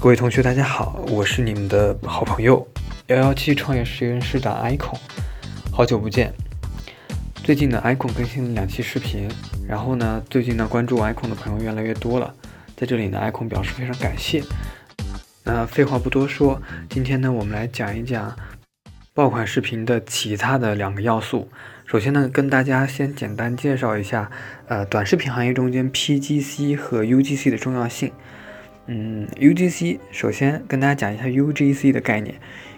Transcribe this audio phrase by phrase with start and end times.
[0.00, 2.64] 各位同学，大家好，我是你们的好朋友
[3.08, 4.96] 幺幺七创业实验室的 icon，
[5.72, 6.32] 好久不见。
[7.42, 9.28] 最近呢，icon 更新了两期视频，
[9.66, 12.32] 然后呢，最近呢，关注 icon 的朋友越来越多了，
[12.76, 14.40] 在这里呢，icon 表示非常感谢。
[15.42, 18.36] 那废话不多说，今天呢，我们来讲一讲
[19.12, 21.48] 爆款视频的其他的两个要素。
[21.86, 24.30] 首先呢，跟大家先简单介绍一下，
[24.68, 28.12] 呃，短视频行业中间 PGC 和 UGC 的重要性。
[28.90, 32.36] 嗯，UGC 首先跟大家讲一下 UGC 的概念。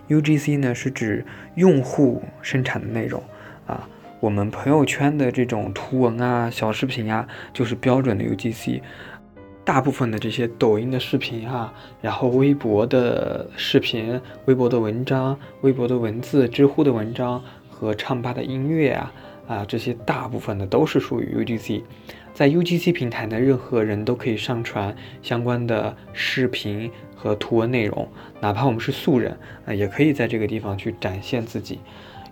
[0.09, 1.25] UGC 呢是指
[1.55, 3.23] 用户生产的内容
[3.65, 3.89] 啊，
[4.19, 8.81] 我们朋友圈的这种图文啊、小视频啊，就是标准的 UGC。
[9.65, 19.13] 大部分的这些抖音的视频啊，然后微博的视频、微博的文章、微博的文字、知乎的文章和唱吧的音乐啊
[19.47, 21.83] 啊，这些大部分的都是属于 UGC。
[22.33, 28.09] 在 UGC 平台呢，任何人都可以上传相关的视频和图文内容，
[28.41, 31.79] 哪怕我们是素人啊，也可以在这个地方去展现自己。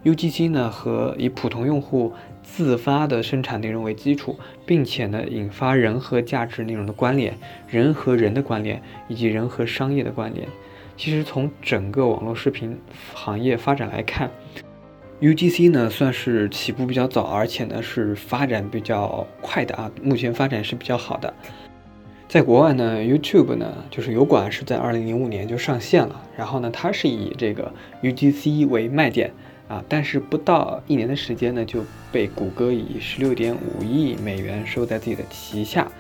[0.04, 10.48] UGC 呢和以普通用户自发的生产内容为基础，并且呢引发人和价值内容的关联、人和人的关联以及人和商业的关联。
[10.96, 12.78] 其实从整个网络视频
[13.12, 14.30] 行业发展来看
[15.20, 21.32] ，UGC 呢算是起步比较早，而且呢是发展比较快的啊，目前发展是比较好的。
[22.28, 29.32] 在国外呢，YouTube 呢就是油管是在二零零五年就上线了，然后呢它是以这个 UGC 为卖点
[29.66, 35.90] 啊，但是不到一年的时间呢就被谷歌以十六点五亿美元收在自己的旗下。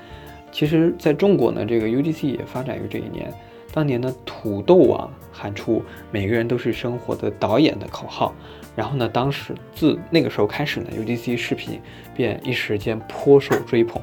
[0.52, 3.32] 其实在中国呢，这个 UGC 也发展于这一年。
[3.72, 8.34] 当年呢，土豆网喊出“每个人都是生活的导演”的口号。
[8.78, 11.80] 然后呢，当时自那个时候开始呢，UGC 视频
[12.14, 14.00] 便一时间颇受追捧，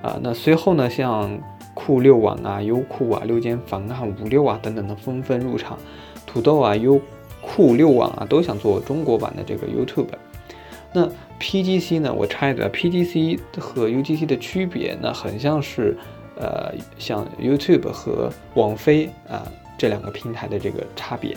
[0.00, 1.38] 啊，那随后呢，像
[1.74, 5.78] 酷六网啊、优酷啊、六间房啊、五六啊等等的纷纷入场，
[6.24, 6.98] 土豆啊、优
[7.42, 10.08] 酷六网啊都想做中国版的这个 YouTube。
[10.94, 11.06] 那
[11.38, 15.94] PGC 呢，我插一嘴，PGC 和 UGC 的区别呢，很像是
[16.36, 19.46] 呃，像 YouTube 和网飞啊
[19.76, 21.36] 这两个平台的这个差别。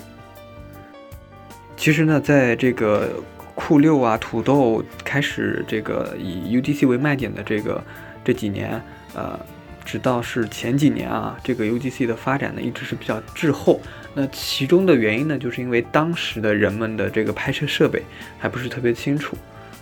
[1.79, 3.23] 其实呢，在这个
[3.55, 7.81] 酷六啊、土豆开始这个以 UGC 为卖点的这个
[8.21, 8.81] 这几年，
[9.15, 9.39] 呃，
[9.85, 13.79] 直到是前几年啊，这个 UGC 的发展呢一直是比较滞后。
[14.13, 18.03] 那其中的原因呢，就是因为当时的人们的这个拍摄设备
[18.37, 19.37] 还不是特别清楚，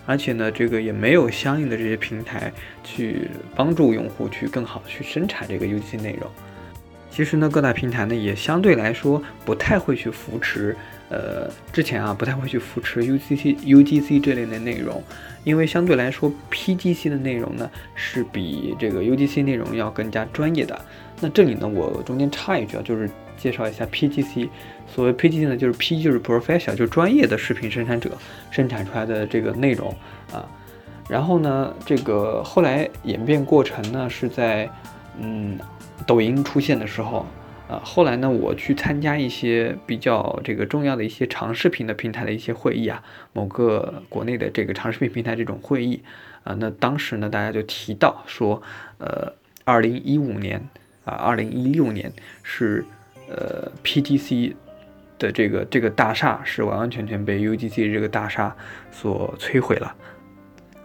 [0.05, 2.53] 而且呢，这个也没有相应的这些平台
[2.83, 6.29] 去帮助用户去更好的去生产这个 UGC 内容。
[7.09, 10.77] 其实呢，各大平台呢也相对来说不太会去扶持。
[11.09, 15.01] 呃，之前啊不太会去扶持 UGC、UGC 这类的内容，
[15.45, 20.77] 因为相对来说 PGC 的内容呢是比这个 UGC 内容要更加专业的。
[21.21, 24.49] 那这里呢，我中间插一句啊，就是介绍一下 PGC。
[24.85, 28.11] 所谓 PGC 呢，就是 P 就是 professional，就是专业的视频生产者
[28.51, 29.95] 生产出来的这个内容
[30.33, 30.45] 啊。
[31.07, 34.69] 然后呢，这个后来演变过程呢是在
[35.17, 35.57] 嗯
[36.05, 37.25] 抖音出现的时候。
[37.67, 46.01] 啊，后来呢，我去参加一些比较这个重要的一些长视频的平台的一些会议啊，某个国内的这个长视频平台这种会议
[46.45, 48.61] 啊，那当时呢，大家就提到说，
[48.99, 49.33] 呃，
[49.65, 50.65] 二零一五年
[51.03, 52.09] 啊，二零一六年
[52.41, 52.85] 是
[53.27, 54.53] 呃 PTC
[55.19, 58.55] 的这个这个大厦是完完全全被 UGC 这个大厦
[58.91, 59.93] 所摧毁了，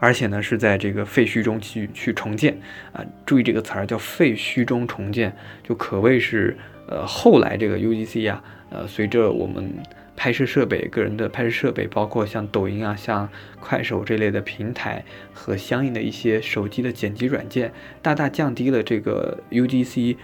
[0.01, 2.59] 而且呢是在这个废墟中去去重建
[2.93, 5.33] 啊，注意这个词儿叫废墟中重建，
[5.63, 6.57] 就可谓是。
[6.89, 9.73] 呃，后来这个 UGC 啊，呃，随着我们
[10.17, 13.29] 拍摄设备、个人的拍摄设备，包括像抖音啊、像
[13.61, 17.73] 快手这类的平台和相应的一些手机的剪辑软件，
[18.03, 20.17] 大大降低了这个 UGC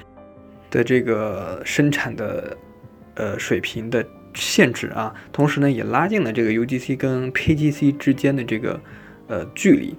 [0.70, 2.56] 的这个生产的
[3.14, 4.04] 呃水平的
[4.34, 8.80] 限制啊，同时呢，也拉近了这个 UGC 跟 PGC 之间的这个
[9.28, 9.96] 呃距离。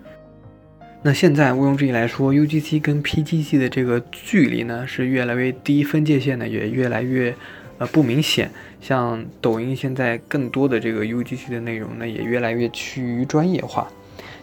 [1.02, 7.34] 那现在毋庸置疑来说，UGC 跟 PGC 的这个距离呢是越来越低，分界线呢也越来越
[7.78, 8.52] 呃不明显。
[8.82, 13.88] 像抖音现在更多的这个 UGC 的内容呢也越来越趋于专业化。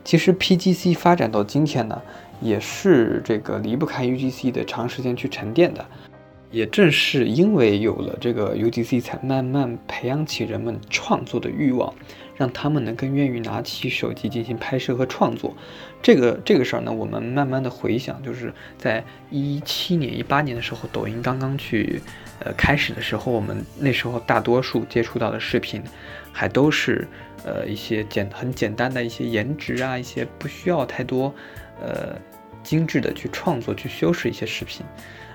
[0.02, 2.00] 其实 PGC 发展到今天呢，
[2.40, 5.84] 也是这个离不开 UGC 的长时间去沉淀的。
[6.50, 11.92] 也正是因为有了这个 UGC，才慢慢培养起人们创作的欲望。
[12.36, 15.56] 让他们呢更愿意拿起手机进行拍摄和创作，
[16.02, 22.00] 这个这个事儿呢，我们慢慢的回想，就是在一七年、一八年的时候，抖音刚刚去
[22.40, 25.82] 呃开始的时候，我们那时候大多数接触到的视频，
[26.30, 27.08] 还都是
[27.44, 31.34] 呃一些简很简单的一些颜值啊，一些不需要太多
[31.80, 32.16] 呃
[32.62, 34.84] 精致的去创作去修饰一些视频，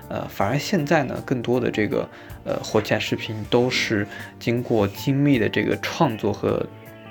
[0.08, 2.08] 呃，反而现在呢，更多的这个
[2.44, 4.06] 呃火起来视频都是
[4.38, 6.64] 经过精密的这个创作和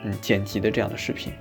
[0.04, 1.32] 嗯剪辑的这样的视频。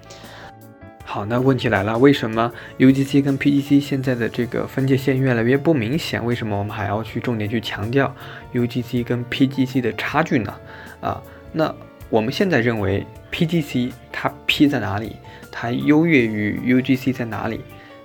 [1.05, 6.25] 好，那问题来了，为什么 UGC 跟 PGC 现在的这个分界线越来越不明显？
[6.25, 8.15] 为什么我们还要去重点去强调
[8.53, 10.55] UGC 跟 PGC 的差距呢？
[11.01, 11.21] 啊，
[11.53, 11.75] 那
[12.09, 15.17] 我们现在认为 PGC 它 P 在哪里？
[15.51, 17.61] 它优越于 UGC 在哪里？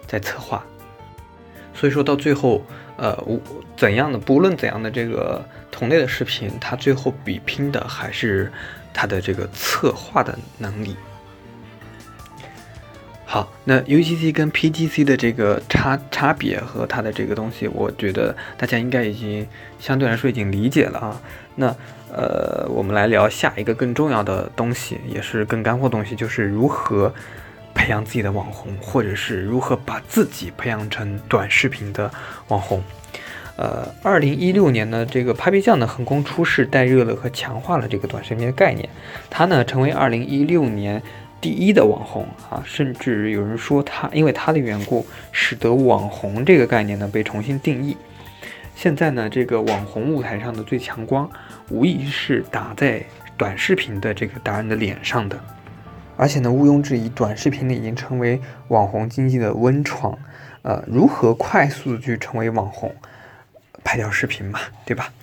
[0.08, 0.66] 在策划。
[1.76, 2.64] 所以说到最后，
[2.98, 3.16] 呃，
[3.78, 8.52] 怎样的不论怎样的这个同类的视频，它最后比拼的还是
[8.96, 10.96] 它的这个策划的能力。
[13.28, 19.46] 好，那 UGC 跟 PGC 的这个差差别和它的这个东西，我觉得大家应该已经
[19.80, 21.22] 相对来说已经理解了啊。
[21.56, 21.76] 那
[22.14, 27.14] 呃，我们来聊下一个更重要的东西，也是更干货东西，就是如何
[27.74, 32.10] 培养自己的网红，或者是如何把自己培养成短视频的
[32.48, 32.82] 网红。
[33.58, 38.90] 呃，二零一六年呢，这个 Papi 酱呢横空出世，带热了和强化了这个短视频的概念，
[39.30, 41.02] 它呢成为二零一六年。
[41.42, 47.96] 第一的网红啊，甚至有人说他因为他的缘故，使得网红这个概念呢被重新定义。
[48.76, 51.30] 现在呢，这个网红舞台上的最强光，
[51.70, 53.04] 无疑是打在
[53.38, 55.40] 短视频的这个达人的脸上的。
[56.18, 60.18] 而且呢，毋庸置疑，短视频呢已经成为网红经济的温床。
[60.64, 62.92] 呃，如何快速去成为网红？
[63.86, 65.14] 拍条视频嘛，对吧？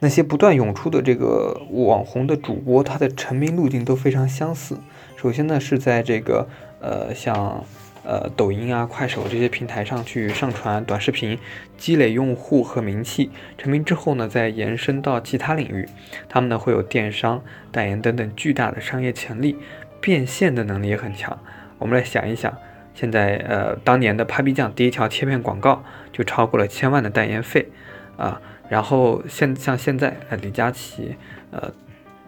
[0.00, 4.78] 那些不断涌出的这个网红的主播，他的成名路径都非常相似。
[5.16, 6.46] 首先呢，是在这个
[6.80, 7.64] 呃像
[8.04, 11.38] 呃抖音啊、快手这些平台上去上传短视频，
[11.78, 15.88] 积累用户和名气，成名之后呢，再延伸到其他领域，
[16.28, 19.56] 他们呢会有电商、代言等等巨大的商业潜力，
[20.02, 21.38] 变现的能力也很强。
[21.78, 22.54] 我们来想一想，
[22.94, 27.68] 现在呃当年的 Papi 酱第一条切片广告就超过了千万的代言费
[28.16, 31.16] 啊，然后现像现在呃李佳琦
[31.50, 31.72] 呃。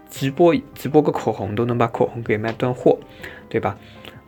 [0.09, 2.97] 直播直播个口红都能把口红给卖断货，
[3.49, 3.77] 对吧？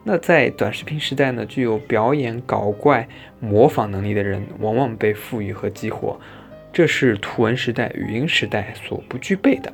[0.03, 3.09] 那在短视频时代呢，具有表演、搞怪、
[3.39, 6.21] 模仿能力的人往往被赋予和激活，
[6.73, 9.73] 这是图文时代、语音时代所不具备的。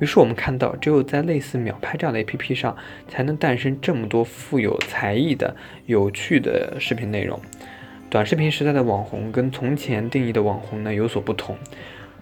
[0.00, 2.76] 于是我们看到，只有在类似秒拍这样的 APP 上，
[3.06, 5.54] 才能诞生这么多富有才艺的
[5.86, 7.38] 有趣的视频内容。
[8.08, 11.56] 短视频时代的网红跟从前定义的网红呢有所不同。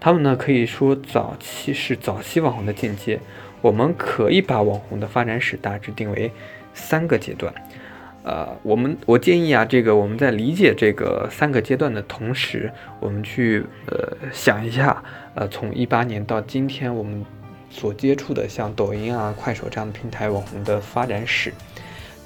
[0.00, 3.19] 他们呢可以说早期是早期网红的进阶，
[3.62, 6.30] 我们可以把网红的发展史大致定为
[6.75, 7.52] 三个阶段。
[8.25, 12.70] 呃，我们我建议啊，这个我们在理解这个三个阶段的同时，
[13.00, 15.02] 我们去呃想一下，
[15.34, 17.25] 呃，从一八年到今天我们
[17.70, 21.52] 所接触的像抖音啊、快手这样的平台网红的发展史。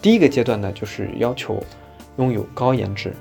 [0.01, 1.63] 第一个阶段呢，就是要求
[2.17, 3.15] 拥有高颜值，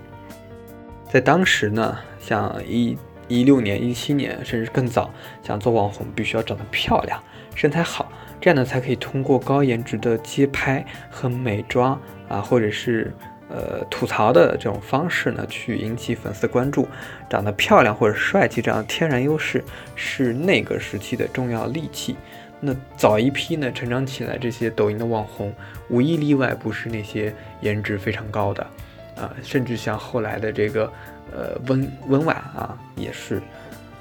[1.10, 2.98] 在当时呢，像一。
[3.28, 5.10] 一六年、一七年，甚至更早，
[5.42, 7.18] 想做网红，必须要长得漂亮、
[7.56, 11.98] 身材好，这样呢才可以通过高颜值的街拍和美妆
[12.28, 13.14] 啊，或者是
[13.52, 16.88] 呃吐槽的这种方式呢，去引起粉丝关注。
[17.30, 19.64] 长得漂亮或者帅气这样的天然优势
[19.96, 22.16] 是那个时期的重要利器。
[22.60, 25.54] 那早一批呢成长起来这些抖音的网红，
[25.90, 28.66] 无一例外不是那些颜值非常高的
[29.16, 30.92] 啊，甚至像后来的这个。
[31.34, 33.42] 呃，温温婉啊，也是，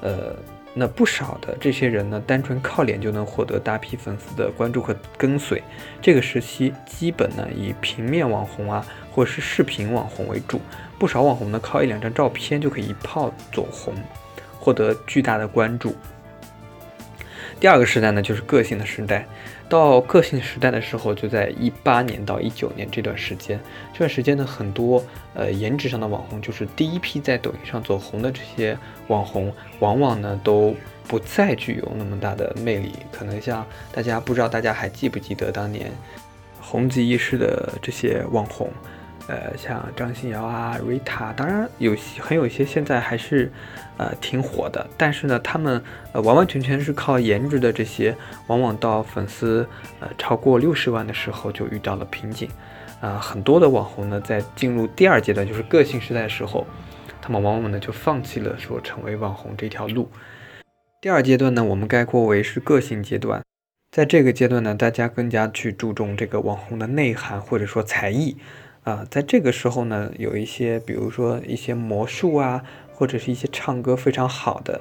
[0.01, 0.35] 呃，
[0.73, 5.63] 那不少的这些人呢，单纯靠脸就能获得大批粉丝的关注和跟随。
[6.01, 10.61] 这个时期基本呢以平面网红啊，或是视频网红为主，
[10.99, 13.93] 不少网红呢靠一两张照片就可以一炮走红，
[14.59, 15.95] 获得巨大的关注。
[17.59, 19.27] 第二个时代呢，就是个性的时代。
[19.71, 23.59] 到个性时代的时候，就在一八年到一九年这段时间。
[23.93, 30.75] 这段时间呢，很多呃颜值上的网红，就是第一批在抖音上走红的这些网红，往往呢都
[31.07, 32.93] 不再具有那么大的魅力。
[33.13, 35.91] 可能像大家不知道，大家还记不记得当年
[36.61, 38.69] 红极一时的这些网红？
[39.29, 43.53] 呃，像张信尧啊、瑞塔，当然有些很有些现在还是，
[43.97, 44.85] 呃，挺火的。
[44.97, 48.17] 但是呢，他们呃完完全全是靠颜值的这些，
[48.49, 49.67] 往往到粉丝
[50.01, 52.49] 呃超过六十万的时候就遇到了瓶颈。
[53.01, 56.67] 啊，很多的网红呢，在进入第二阶段，就是个性时代的时候，
[57.23, 60.11] 他们往往呢就放弃了说成为网红这条路。
[61.01, 63.43] 第二阶段呢，我们概括为是个性阶段。
[63.91, 68.37] 在这个阶段呢，大家更加去注重这个网红的内涵或者说才艺。
[68.85, 74.81] 啊，在这个时候呢，有一些，比如说一些魔术啊，或者是一些唱歌非常好的，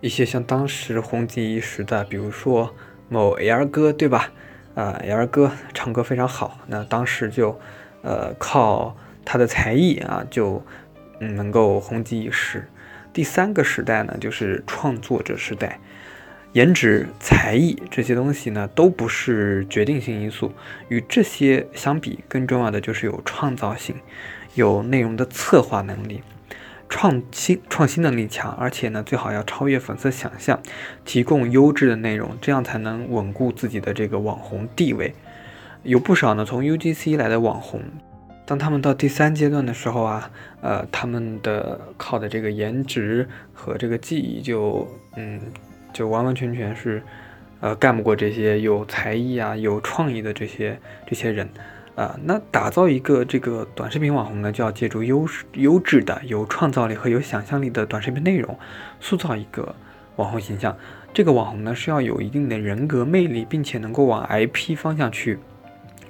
[0.00, 2.74] 一些像当时红极一时的，比如说
[3.08, 4.32] 某 L 哥，对吧？
[4.74, 7.60] 啊，L 哥唱歌非常好，那当时就，
[8.02, 10.62] 呃，靠他的才艺啊，就
[11.18, 12.66] 嗯能够红极一时。
[13.12, 15.78] 第三个时代呢，就是创作者时代。
[16.52, 20.52] 颜值、才艺这些东西呢，都不是决定性因素。
[20.88, 23.94] 与这些相比，更重要的就是有创造性，
[24.54, 26.22] 有内容的策划能力，
[26.88, 30.60] 创新创新能力强，而且呢，最好要超越粉丝想象，
[31.04, 35.14] 提供优质的内容，这样才能稳固自己的这个网红地位。
[35.84, 37.80] 有不少呢，从 UGC 来的网红，
[38.44, 40.28] 当他们到第三阶段的时候啊，
[40.62, 45.40] 呃，他们的靠的这个颜值和这个技艺就，嗯。
[45.92, 47.02] 就完完全全是，
[47.60, 51.48] 呃，干不过这些有才艺啊、有创意的这些这些人，
[51.94, 58.58] 啊，那打造一个这个短视频网红呢，就要借助优优质的、有创造力和有想象力的短视频内容，
[59.00, 59.74] 塑造一个
[60.16, 60.76] 网红形象。
[61.12, 65.38] 这个网红呢，是要有一定的人格魅力，并且能够往 IP 方向去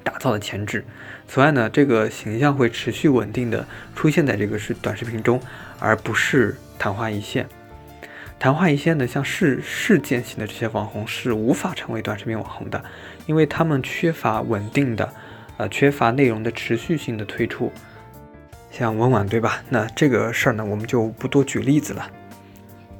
[0.04, 0.84] 打造的潜质。
[1.26, 5.40] 此外呢，这个形象会持续稳定的出现在这个是短视频中，
[5.78, 7.48] 而不是昙花一现。
[8.40, 12.82] 昙花一现的像事事件型的这些网红是无法成为短视频网红的，
[13.26, 15.12] 因为他们缺乏稳定的，
[15.58, 17.70] 呃，缺乏内容的持续性的推出。
[18.70, 19.62] 像温婉对吧？
[19.68, 22.10] 那这个事儿呢，我们就不多举例子了。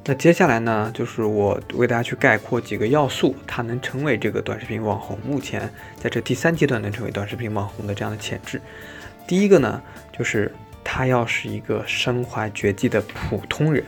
[0.05, 5.67] 那接下来呢，就是我为大家去概括几个要素，它能成为这个短视频网红，目前
[5.97, 8.61] 在这第三阶段能成为短视频网红的这样的潜质。
[9.25, 9.81] 第一个呢，
[10.15, 13.83] 就是他要是一个身怀绝技的普通人。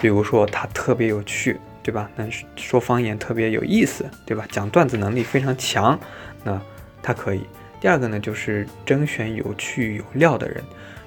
[0.00, 2.10] 比如说他特别有趣，对吧？
[2.16, 4.46] 能说方言特别有意思，对吧？
[4.50, 5.98] 讲段子能力非常强，
[6.44, 6.60] 那
[7.02, 7.42] 他可以。
[7.80, 10.62] 第二个呢，就是甄选有趣有料的人。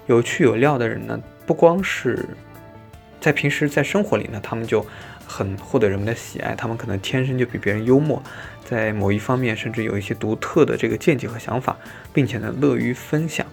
[0.08, 2.26] 有趣有料的人呢，不光是
[3.22, 4.84] 在平时在生活里呢，他们就
[5.28, 8.22] 很获得人们的喜爱，他们可能天生就比别人幽默，
[8.66, 11.78] 在某一方面甚至有一些独特的这个见解和想法，
[12.12, 13.46] 并且呢乐于分享。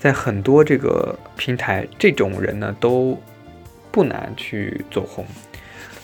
[0.00, 3.20] 在很多这个平台，这种人呢都。
[3.92, 5.24] 不难去走红。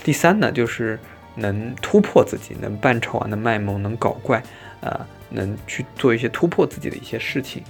[0.04, 0.98] 第三呢，就是
[1.34, 4.40] 能突破自己，能扮丑啊，能卖萌，能搞怪，
[4.80, 7.62] 呃，能去做一些突破自己的一些事情，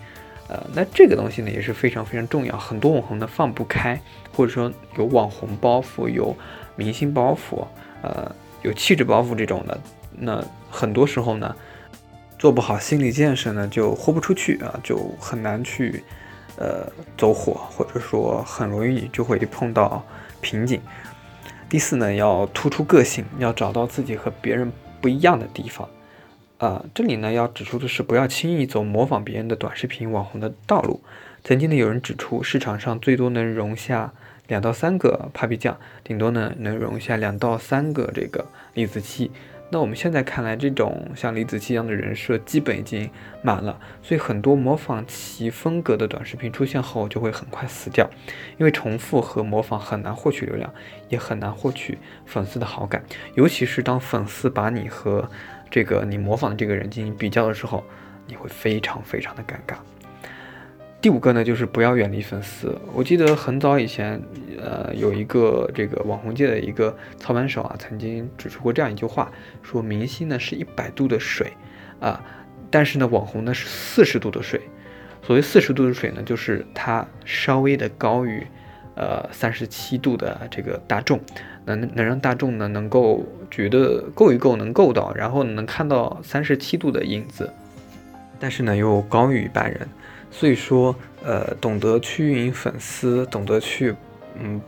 [0.48, 2.56] 呃，那这个东西呢也是非常非常重要。
[2.56, 3.98] 很多网红呢放不开，
[4.32, 6.36] 或者说有网红包袱、有
[6.76, 7.66] 明星包袱、
[8.02, 8.30] 呃，
[8.62, 9.80] 有气质包袱这种的，
[10.12, 11.54] 那很多时候呢
[12.38, 16.04] 做不好心理建设呢，就豁不出去啊，就很难去。
[16.58, 20.04] 呃，走火，或者说很容易就会碰到
[20.40, 20.80] 瓶颈。
[21.68, 25.88] 第四呢，要突出个性，要找到自己和别人不一样的地方。
[26.58, 31.00] 啊，这里呢要指出的是，不要轻易走模仿别人的短视频网红的道路。
[31.44, 34.12] 曾经呢有人指出，市场上最多能容下
[34.48, 39.30] 两到三个 Papi 酱，顶多呢能容下两到三个这个李子柒。
[39.70, 43.10] 那我们现在看来，这种像李子柒一样的人设基本已经
[43.42, 48.08] 满了，所以很多模仿其风格的短视频出现后就会很快死掉，
[48.56, 50.72] 因为重复和模仿很难获取流量，
[51.10, 53.02] 也很难获取粉丝的好感，
[53.34, 55.28] 尤其是当粉丝把你和
[55.70, 57.84] 这个你模仿的这个人进行比较的时候，
[58.26, 59.76] 你会非常非常的尴尬。
[61.00, 62.76] 第五个呢，就是不要远离粉丝。
[62.92, 64.20] 我记得很早以前，
[64.60, 69.30] 呃，有一个这个网红界的一个操盘手啊，曾经指出过这样一句话，
[69.62, 71.52] 说明星呢是一百度的水
[72.00, 72.20] 啊，
[72.68, 74.60] 但是呢网红呢是四十度的水。
[75.22, 78.44] 所谓四十度的水呢，就是它稍微的高于
[78.96, 81.20] 呃三十七度的这个大众，
[81.64, 87.52] 能能让大众呢能够觉得够一够，能够到，然后能看到三十七度的影子，
[88.40, 89.88] 但是呢又高于一般人。
[90.30, 90.94] 所以说，
[91.24, 93.94] 呃，懂得去运营粉丝，懂得去，
[94.38, 94.60] 嗯，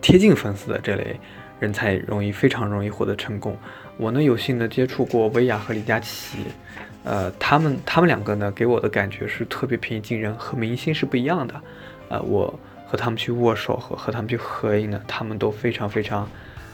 [0.00, 1.18] 贴近粉丝的这类
[1.58, 3.56] 人才容易非常容易获得成功。
[3.96, 6.38] 我呢有幸的接触过薇娅和李佳琦，
[7.02, 11.54] 呃，他们他们两个呢给我的感觉是特别平易近人，和明星是不一样的。
[12.08, 12.56] 呃，我
[12.86, 16.28] 和他们去握手和和他们去合影呢，他们都非常非常，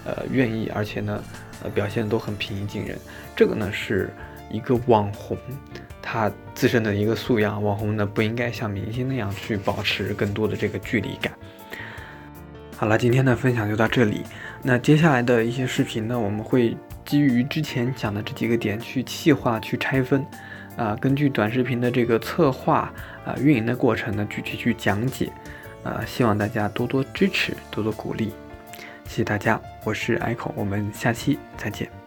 [0.05, 1.23] 呃，愿意，而且呢，
[1.63, 2.99] 呃，表现都很平易近人。
[3.35, 4.11] 这个呢是
[4.51, 5.39] 一个网红。
[6.03, 11.33] 他自身的一个素养，网红呢不应该像明星那样去保持更多的这个距离感。
[12.77, 14.23] 好了，今天的分享就到这里。
[14.63, 20.27] 那接下来的一些视频呢，我们会基于之前讲的这几个点去细化、去拆分，
[20.77, 22.93] 啊，根据短视频的这个策划
[23.25, 25.31] 啊、运营的过程呢，具体去讲解。
[25.85, 28.33] 啊，希望大家多多支持，多多鼓励。
[29.05, 32.02] 谢谢大家，我是 Echo，我们下期再见。